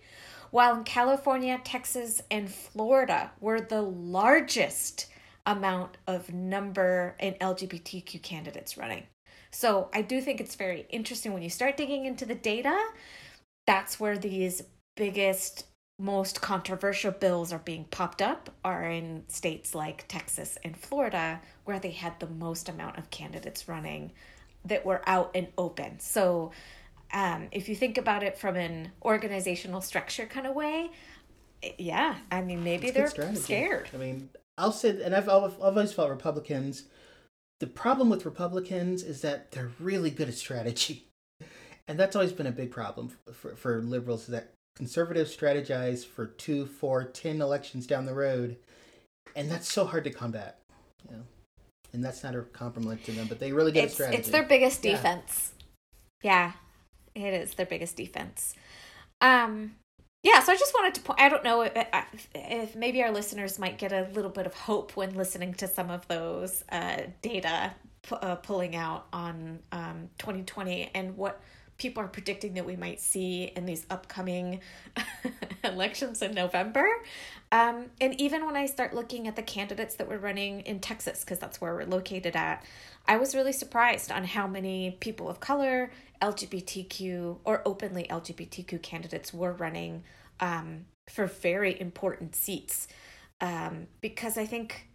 [0.51, 5.07] while in California, Texas, and Florida were the largest
[5.45, 9.03] amount of number in LGBTQ candidates running.
[9.53, 12.77] So I do think it's very interesting when you start digging into the data.
[13.67, 14.63] That's where these
[14.97, 15.67] biggest,
[15.99, 21.79] most controversial bills are being popped up are in states like Texas and Florida, where
[21.79, 24.11] they had the most amount of candidates running
[24.65, 25.99] that were out and open.
[25.99, 26.51] So
[27.13, 30.89] um, if you think about it from an organizational structure kind of way,
[31.77, 33.89] yeah, I mean maybe they're scared.
[33.93, 36.85] I mean, I'll say, and I've always, I've always felt Republicans.
[37.59, 41.07] The problem with Republicans is that they're really good at strategy,
[41.87, 44.23] and that's always been a big problem for for liberals.
[44.23, 48.57] Is that conservatives strategize for two, four, ten elections down the road,
[49.35, 50.59] and that's so hard to combat.
[51.09, 51.23] You know,
[51.93, 54.17] and that's not a compliment to them, but they really get It's strategy.
[54.19, 54.91] it's their biggest Yeah.
[54.97, 55.53] defense.
[56.23, 56.53] Yeah,
[57.15, 58.55] it is their biggest defense.
[59.21, 59.75] Um,
[60.23, 60.41] yeah.
[60.41, 61.19] So I just wanted to point.
[61.19, 64.95] I don't know if, if maybe our listeners might get a little bit of hope
[64.95, 70.91] when listening to some of those uh, data pu- uh, pulling out on um, 2020
[70.95, 71.41] and what
[71.83, 74.61] people are predicting that we might see in these upcoming
[75.65, 76.87] elections in November.
[77.51, 81.25] Um, and even when I start looking at the candidates that were running in Texas,
[81.25, 82.63] because that's where we're located at,
[83.05, 85.91] I was really surprised on how many people of color,
[86.21, 90.05] LGBTQ, or openly LGBTQ candidates were running
[90.39, 92.87] um, for very important seats.
[93.41, 94.87] Um, because I think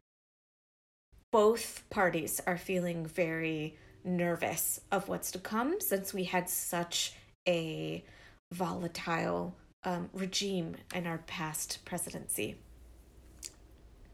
[1.31, 3.77] both parties are feeling very
[4.09, 7.15] nervous of what's to come since we had such
[7.47, 8.05] a
[8.53, 12.57] volatile um, regime in our past presidency.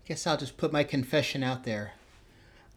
[0.07, 1.93] Guess I'll just put my confession out there.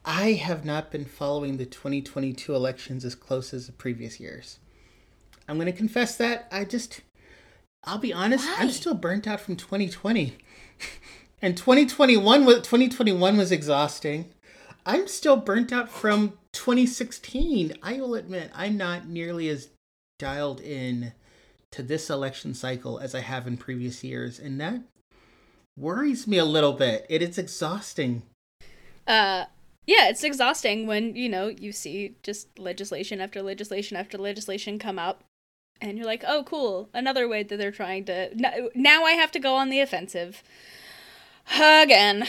[0.05, 4.59] I have not been following the 2022 elections as close as the previous years.
[5.47, 6.47] I'm going to confess that.
[6.51, 7.01] I just,
[7.83, 10.37] I'll be honest, I'm still burnt out from 2020.
[11.41, 14.31] and 2021 was 2021 was exhausting.
[14.85, 17.77] I'm still burnt out from 2016.
[17.83, 19.69] I will admit, I'm not nearly as
[20.17, 21.13] dialed in
[21.71, 24.81] to this election cycle as I have in previous years, and that
[25.77, 27.05] worries me a little bit.
[27.09, 28.23] It is exhausting.
[29.05, 29.45] Uh,
[29.85, 34.97] yeah, it's exhausting when, you know, you see just legislation after legislation after legislation come
[34.97, 35.23] up.
[35.79, 36.89] And you're like, oh, cool.
[36.91, 38.31] Another way that they're trying to.
[38.73, 40.41] Now I have to go on the offensive.
[41.55, 42.25] Again.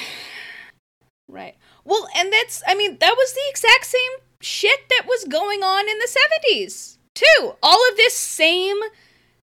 [1.27, 1.57] Right.
[1.89, 2.63] Well, and that's.
[2.67, 4.11] I mean, that was the exact same
[4.43, 6.19] shit that was going on in the
[6.55, 7.55] 70s, too.
[7.63, 8.77] All of this same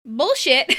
[0.05, 0.77] bullshit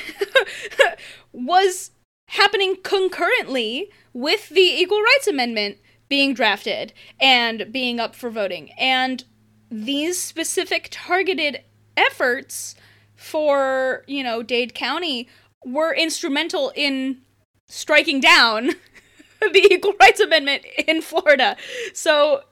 [1.32, 1.90] was
[2.28, 8.70] happening concurrently with the Equal Rights Amendment being drafted and being up for voting.
[8.78, 9.24] And
[9.68, 11.64] these specific targeted
[11.96, 12.76] efforts
[13.16, 15.28] for, you know, Dade County
[15.64, 17.18] were instrumental in
[17.66, 18.70] striking down
[19.52, 21.56] the Equal Rights Amendment in Florida.
[21.92, 22.42] So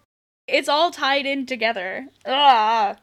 [0.46, 2.08] it's all tied in together.
[2.26, 2.96] Ah.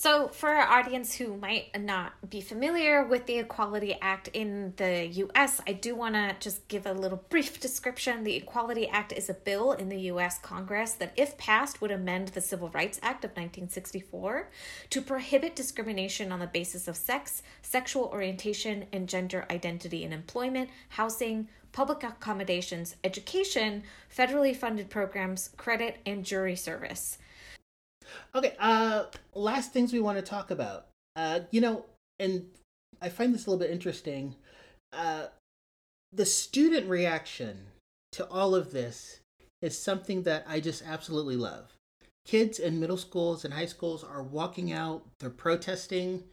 [0.00, 5.06] So, for our audience who might not be familiar with the Equality Act in the
[5.06, 8.24] US, I do want to just give a little brief description.
[8.24, 12.28] The Equality Act is a bill in the US Congress that, if passed, would amend
[12.28, 14.48] the Civil Rights Act of 1964
[14.88, 20.70] to prohibit discrimination on the basis of sex, sexual orientation, and gender identity in employment,
[20.88, 23.82] housing, public accommodations, education,
[24.14, 27.18] federally funded programs, credit, and jury service.
[28.34, 29.04] Okay, uh
[29.34, 30.86] last things we want to talk about.
[31.16, 31.84] Uh you know,
[32.18, 32.46] and
[33.00, 34.34] I find this a little bit interesting.
[34.92, 35.26] Uh
[36.12, 37.66] the student reaction
[38.12, 39.20] to all of this
[39.62, 41.72] is something that I just absolutely love.
[42.26, 46.24] Kids in middle schools and high schools are walking out, they're protesting,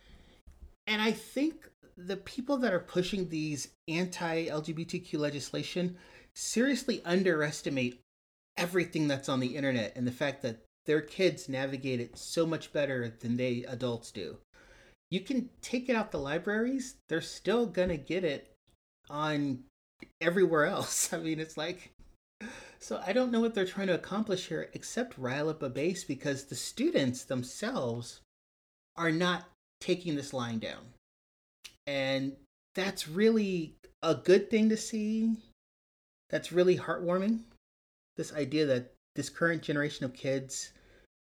[0.87, 5.97] and I think the people that are pushing these anti-LGBTQ legislation
[6.35, 7.99] seriously underestimate
[8.55, 12.71] everything that's on the internet and the fact that their kids navigate it so much
[12.71, 14.37] better than they adults do.
[15.09, 18.53] You can take it out the libraries, they're still going to get it
[19.09, 19.63] on
[20.21, 21.11] everywhere else.
[21.13, 21.91] I mean, it's like
[22.79, 26.03] so I don't know what they're trying to accomplish here except rile up a base
[26.03, 28.21] because the students themselves
[28.95, 30.93] are not taking this line down.
[31.87, 32.35] And
[32.75, 35.37] that's really a good thing to see.
[36.29, 37.39] That's really heartwarming.
[38.17, 40.73] This idea that this current generation of kids,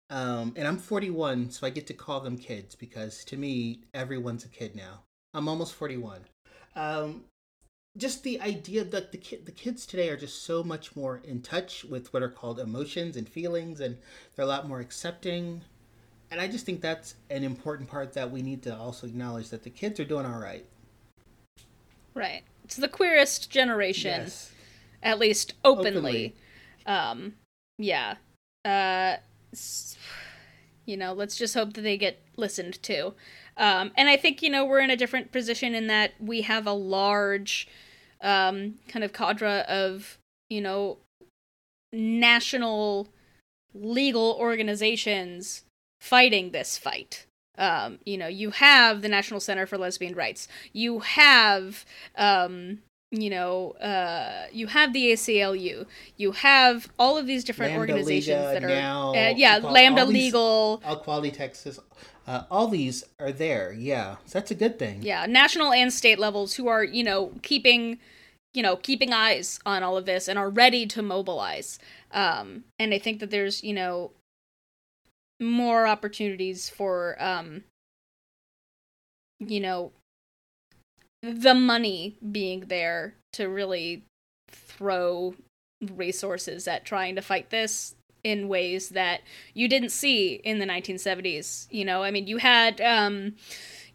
[0.10, 4.45] um, and I'm 41, so I get to call them kids because to me, everyone's
[4.45, 5.03] a kid now.
[5.34, 6.22] I'm almost 41.
[6.76, 7.24] Um,
[7.97, 11.84] just the idea that the the kids today are just so much more in touch
[11.84, 13.97] with what are called emotions and feelings, and
[14.36, 15.62] they're a lot more accepting.
[16.32, 19.63] And I just think that's an important part that we need to also acknowledge that
[19.63, 20.65] the kids are doing all right.
[22.13, 22.43] Right.
[22.63, 24.51] It's the queerest generation, Yes.
[25.01, 25.89] at least openly.
[25.95, 26.36] Openly.
[26.86, 27.34] Um,
[27.77, 28.15] yeah.
[28.63, 29.17] Uh,
[30.86, 33.13] you know, let's just hope that they get listened to.
[33.57, 36.65] Um, and I think you know we're in a different position in that we have
[36.65, 37.67] a large
[38.21, 40.17] um, kind of cadre of
[40.49, 40.97] you know
[41.91, 43.07] national
[43.73, 45.63] legal organizations
[46.00, 47.26] fighting this fight.
[47.58, 50.47] Um, you know, you have the National Center for Lesbian Rights.
[50.72, 51.84] You have,
[52.16, 52.80] um,
[53.12, 55.86] you know, uh, you have the ACLU.
[56.16, 60.06] You have all of these different Lambda organizations Liga, that are, now, uh, yeah, Lambda
[60.06, 60.82] these- Legal.
[60.89, 61.80] Equality Texas,
[62.28, 63.74] uh, all these are there.
[63.74, 65.02] Yeah, so that's a good thing.
[65.02, 67.97] yeah national and state levels who are you know keeping
[68.54, 71.78] you know keeping eyes on all of this and are ready to mobilize
[72.12, 74.12] um and i think that there's you know
[75.40, 77.64] more opportunities for um
[79.40, 79.92] you know
[81.22, 84.04] the money being there to really
[84.50, 85.34] throw
[85.96, 89.22] resources at trying to fight this in ways that
[89.53, 93.34] you didn't see in the 1970s you know i mean you had um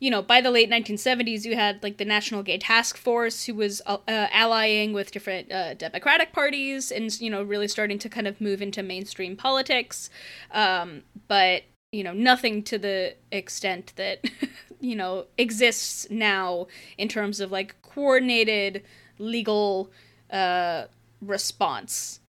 [0.05, 3.55] you know, by the late 1970s, you had like the National Gay Task Force, who
[3.55, 8.11] was uh, uh, allying with different uh, Democratic parties and, you know, really starting to
[8.11, 10.11] kind of move into mainstream politics.
[10.51, 14.23] Um, but, you know, nothing to the extent that,
[14.81, 16.67] you know, exists now
[16.99, 18.83] in terms of like coordinated
[19.19, 19.91] legal
[20.31, 20.85] uh,
[21.23, 22.21] response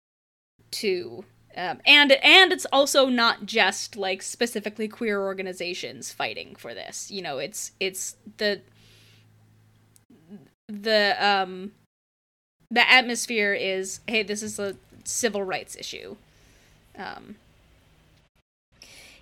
[0.71, 1.25] to
[1.55, 7.21] um, and and it's also not just like specifically queer organizations fighting for this you
[7.21, 8.61] know it's it's the
[10.67, 11.71] the um
[12.69, 16.15] the atmosphere is hey this is a civil rights issue
[16.97, 17.35] um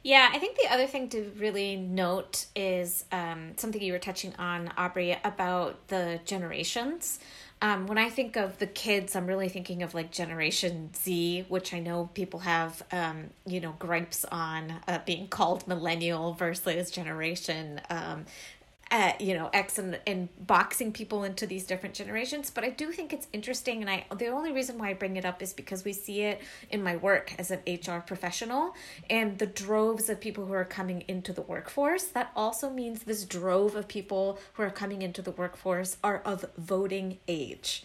[0.03, 4.35] Yeah, I think the other thing to really note is um, something you were touching
[4.37, 7.19] on, Aubrey, about the generations.
[7.63, 11.73] Um, when I think of the kids, I'm really thinking of like Generation Z, which
[11.73, 17.79] I know people have, um, you know, gripes on uh, being called millennial versus Generation
[17.89, 18.25] um,
[18.91, 22.51] uh, you know X and, and boxing people into these different generations.
[22.51, 25.25] But I do think it's interesting, and I the only reason why I bring it
[25.25, 28.75] up is because we see it in my work as an HR professional
[29.09, 32.03] and the droves of people who are coming into the workforce.
[32.03, 36.45] That also means this drove of people who are coming into the workforce are of
[36.57, 37.83] voting age.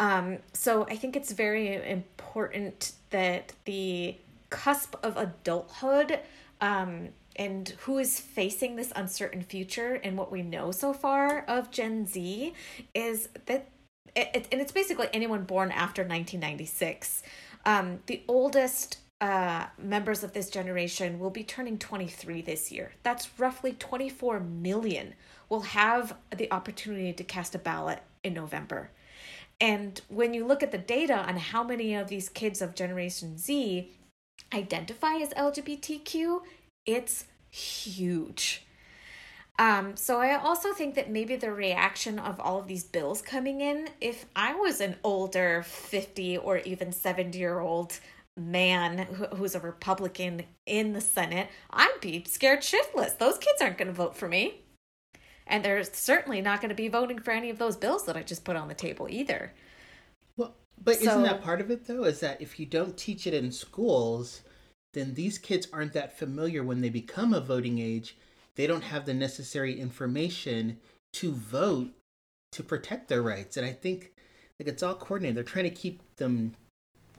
[0.00, 4.16] Um, so I think it's very important that the
[4.50, 6.18] cusp of adulthood
[6.60, 11.70] um, and who is facing this uncertain future and what we know so far of
[11.70, 12.52] Gen Z
[12.94, 13.70] is that
[14.14, 17.22] it, and it's basically anyone born after 1996.
[17.64, 22.92] Um, the oldest uh, members of this generation will be turning 23 this year.
[23.02, 25.14] That's roughly 24 million
[25.48, 28.90] will have the opportunity to cast a ballot in November.
[29.60, 33.38] And when you look at the data on how many of these kids of Generation
[33.38, 33.90] Z
[34.52, 36.40] identify as LGBTQ,
[36.86, 38.64] it's huge.
[39.58, 43.60] Um, so I also think that maybe the reaction of all of these bills coming
[43.60, 48.00] in, if I was an older 50 or even 70 year old
[48.36, 53.18] man who, who's a Republican in the Senate, I'd be scared shitless.
[53.18, 54.62] Those kids aren't going to vote for me.
[55.46, 58.22] And they're certainly not going to be voting for any of those bills that I
[58.22, 59.52] just put on the table either.
[60.36, 62.04] Well, but So- isn't that part of it though?
[62.04, 64.40] Is that if you don't teach it in schools,
[64.92, 68.16] then these kids aren't that familiar when they become a voting age.
[68.56, 70.78] They don't have the necessary information
[71.14, 71.88] to vote
[72.52, 73.56] to protect their rights.
[73.56, 74.12] And I think
[74.60, 75.36] like it's all coordinated.
[75.36, 76.54] They're trying to keep them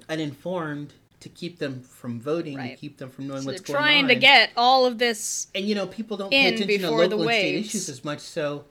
[0.09, 2.71] uninformed to keep them from voting, Right.
[2.71, 3.83] to keep them from knowing so what's going on.
[3.83, 6.91] they're trying to get all of this and you know people don't pay attention to
[6.91, 8.65] local and state issues as much so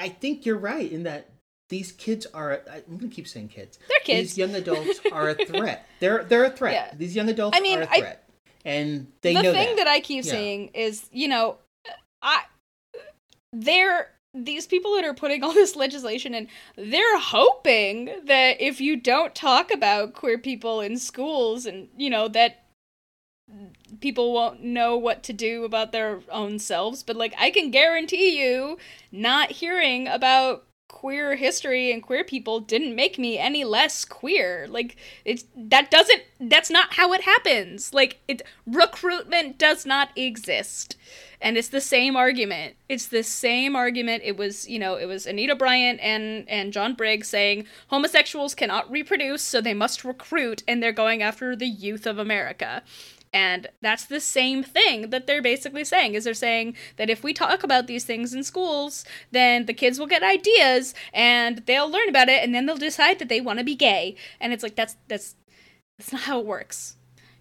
[0.00, 1.28] i think you're right in that
[1.68, 4.30] these kids are I- i'm gonna keep saying kids They're kids.
[4.30, 6.98] these young adults are a threat they're they're a threat Yeah.
[6.98, 8.28] these young adults I mean, are a I- threat
[8.64, 9.84] and they the know thing that.
[9.84, 9.86] that.
[9.86, 10.30] I keep Yeah.
[10.32, 11.56] saying is, you know,
[12.22, 12.42] I
[13.52, 18.96] they're these people that are putting all this legislation in, they're hoping that if you
[18.96, 22.64] don't talk about queer people in schools and, you know, that
[24.00, 28.40] people won't know what to do about their own selves, but like I can guarantee
[28.42, 28.78] you
[29.10, 34.66] not hearing about queer history and queer people didn't make me any less queer.
[34.68, 37.92] Like it's that doesn't that's not how it happens.
[37.92, 40.96] Like it recruitment does not exist.
[41.40, 42.76] And it's the same argument.
[42.88, 44.22] It's the same argument.
[44.24, 48.90] It was, you know, it was Anita Bryant and and John Briggs saying homosexuals cannot
[48.90, 52.82] reproduce, so they must recruit and they're going after the youth of America.
[53.32, 57.32] And that's the same thing that they're basically saying is they're saying that if we
[57.32, 62.10] talk about these things in schools, then the kids will get ideas and they'll learn
[62.10, 64.16] about it and then they'll decide that they want to be gay.
[64.38, 65.34] And it's like that's that's
[65.98, 66.96] that's not how it works.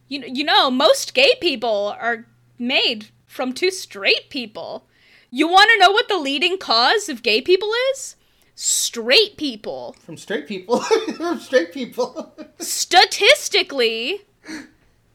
[0.07, 2.25] You know, you know most gay people are
[2.57, 4.87] made from two straight people.
[5.29, 8.15] You want to know what the leading cause of gay people is?
[8.55, 9.95] Straight people.
[9.99, 10.79] from straight people.
[11.17, 12.33] from straight people.
[12.59, 14.21] statistically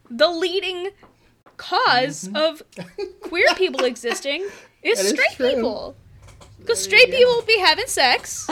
[0.09, 0.89] the leading
[1.43, 2.61] because of
[3.21, 4.47] queer people existing
[4.83, 5.55] is That is straight true.
[5.55, 5.95] people.
[6.59, 7.15] Because straight yeah.
[7.17, 8.49] people will be having sex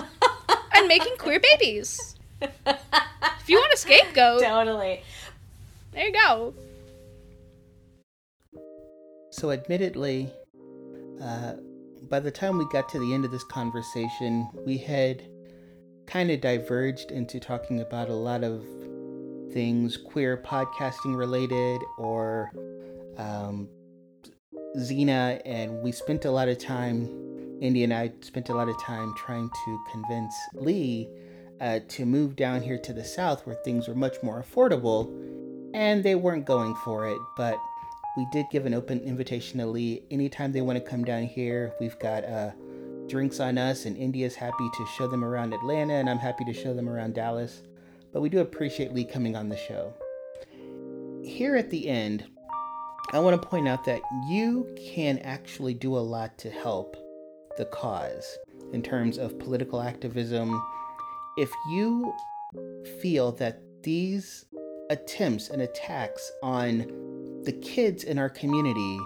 [0.75, 2.15] and making queer babies.
[2.41, 5.01] If you want a scapegoat, Totally.
[5.91, 6.53] there you go.
[9.31, 10.29] So, admittedly,
[11.21, 11.53] uh,
[12.09, 15.23] by the time we got to the end of this conversation, we had
[16.07, 18.63] kind of diverged into talking about a lot of
[19.55, 22.51] things queer podcasting related or
[23.17, 23.69] um,
[24.77, 27.07] Xena, and we spent a lot of time,
[27.61, 31.07] Indy and I spent a lot of time trying to convince Lee
[31.61, 35.07] uh, to move down here to the south where things were much more affordable,
[35.73, 37.57] and they weren't going for it, but
[38.17, 40.03] we did give an open invitation to Lee.
[40.11, 42.51] Anytime they want to come down here, we've got uh,
[43.07, 46.53] drinks on us, and India's happy to show them around Atlanta, and I'm happy to
[46.53, 47.63] show them around Dallas.
[48.15, 49.93] But we do appreciate Lee coming on the show.
[51.21, 52.23] Here at the end,
[53.11, 53.99] I want to point out that
[54.29, 56.95] you can actually do a lot to help
[57.57, 58.37] the cause
[58.71, 60.49] in terms of political activism.
[61.35, 62.13] If you
[63.01, 64.45] feel that these
[64.89, 68.97] attempts and attacks on the kids in our community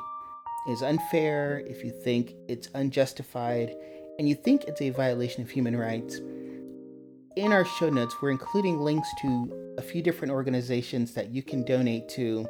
[0.70, 3.76] is unfair, if you think it's unjustified,
[4.20, 6.22] and you think it's a violation of human rights,
[7.40, 11.64] in our show notes, we're including links to a few different organizations that you can
[11.64, 12.46] donate to,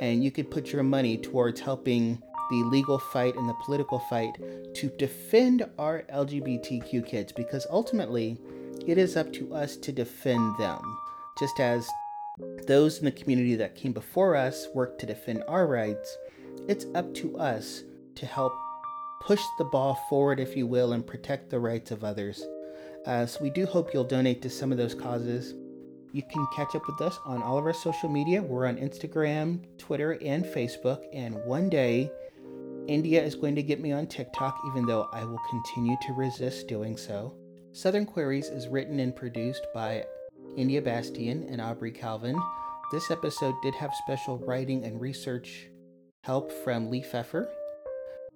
[0.00, 4.32] and you could put your money towards helping the legal fight and the political fight
[4.74, 8.38] to defend our LGBTQ kids because ultimately
[8.86, 10.80] it is up to us to defend them,
[11.38, 11.88] just as
[12.68, 16.16] those in the community that came before us worked to defend our rights.
[16.68, 17.82] It's up to us
[18.14, 18.52] to help
[19.22, 22.46] push the ball forward, if you will, and protect the rights of others.
[23.06, 25.54] Uh, so we do hope you'll donate to some of those causes.
[26.12, 28.42] You can catch up with us on all of our social media.
[28.42, 31.04] We're on Instagram, Twitter, and Facebook.
[31.12, 32.10] And one day,
[32.88, 36.66] India is going to get me on TikTok, even though I will continue to resist
[36.66, 37.34] doing so.
[37.72, 40.04] Southern Queers is written and produced by
[40.56, 42.36] India Bastian and Aubrey Calvin.
[42.90, 45.68] This episode did have special writing and research
[46.24, 47.48] help from Lee Pfeffer.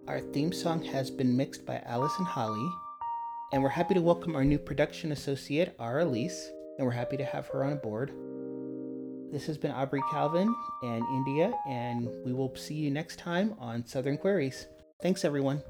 [0.06, 2.70] Our theme song has been mixed by Allison Holly.
[3.54, 7.24] And we're happy to welcome our new production associate, Ara Elise, and we're happy to
[7.24, 8.10] have her on board.
[9.32, 10.52] This has been Aubrey Calvin
[10.82, 14.66] and India, and we will see you next time on Southern Queers.
[15.00, 15.62] Thanks, everyone.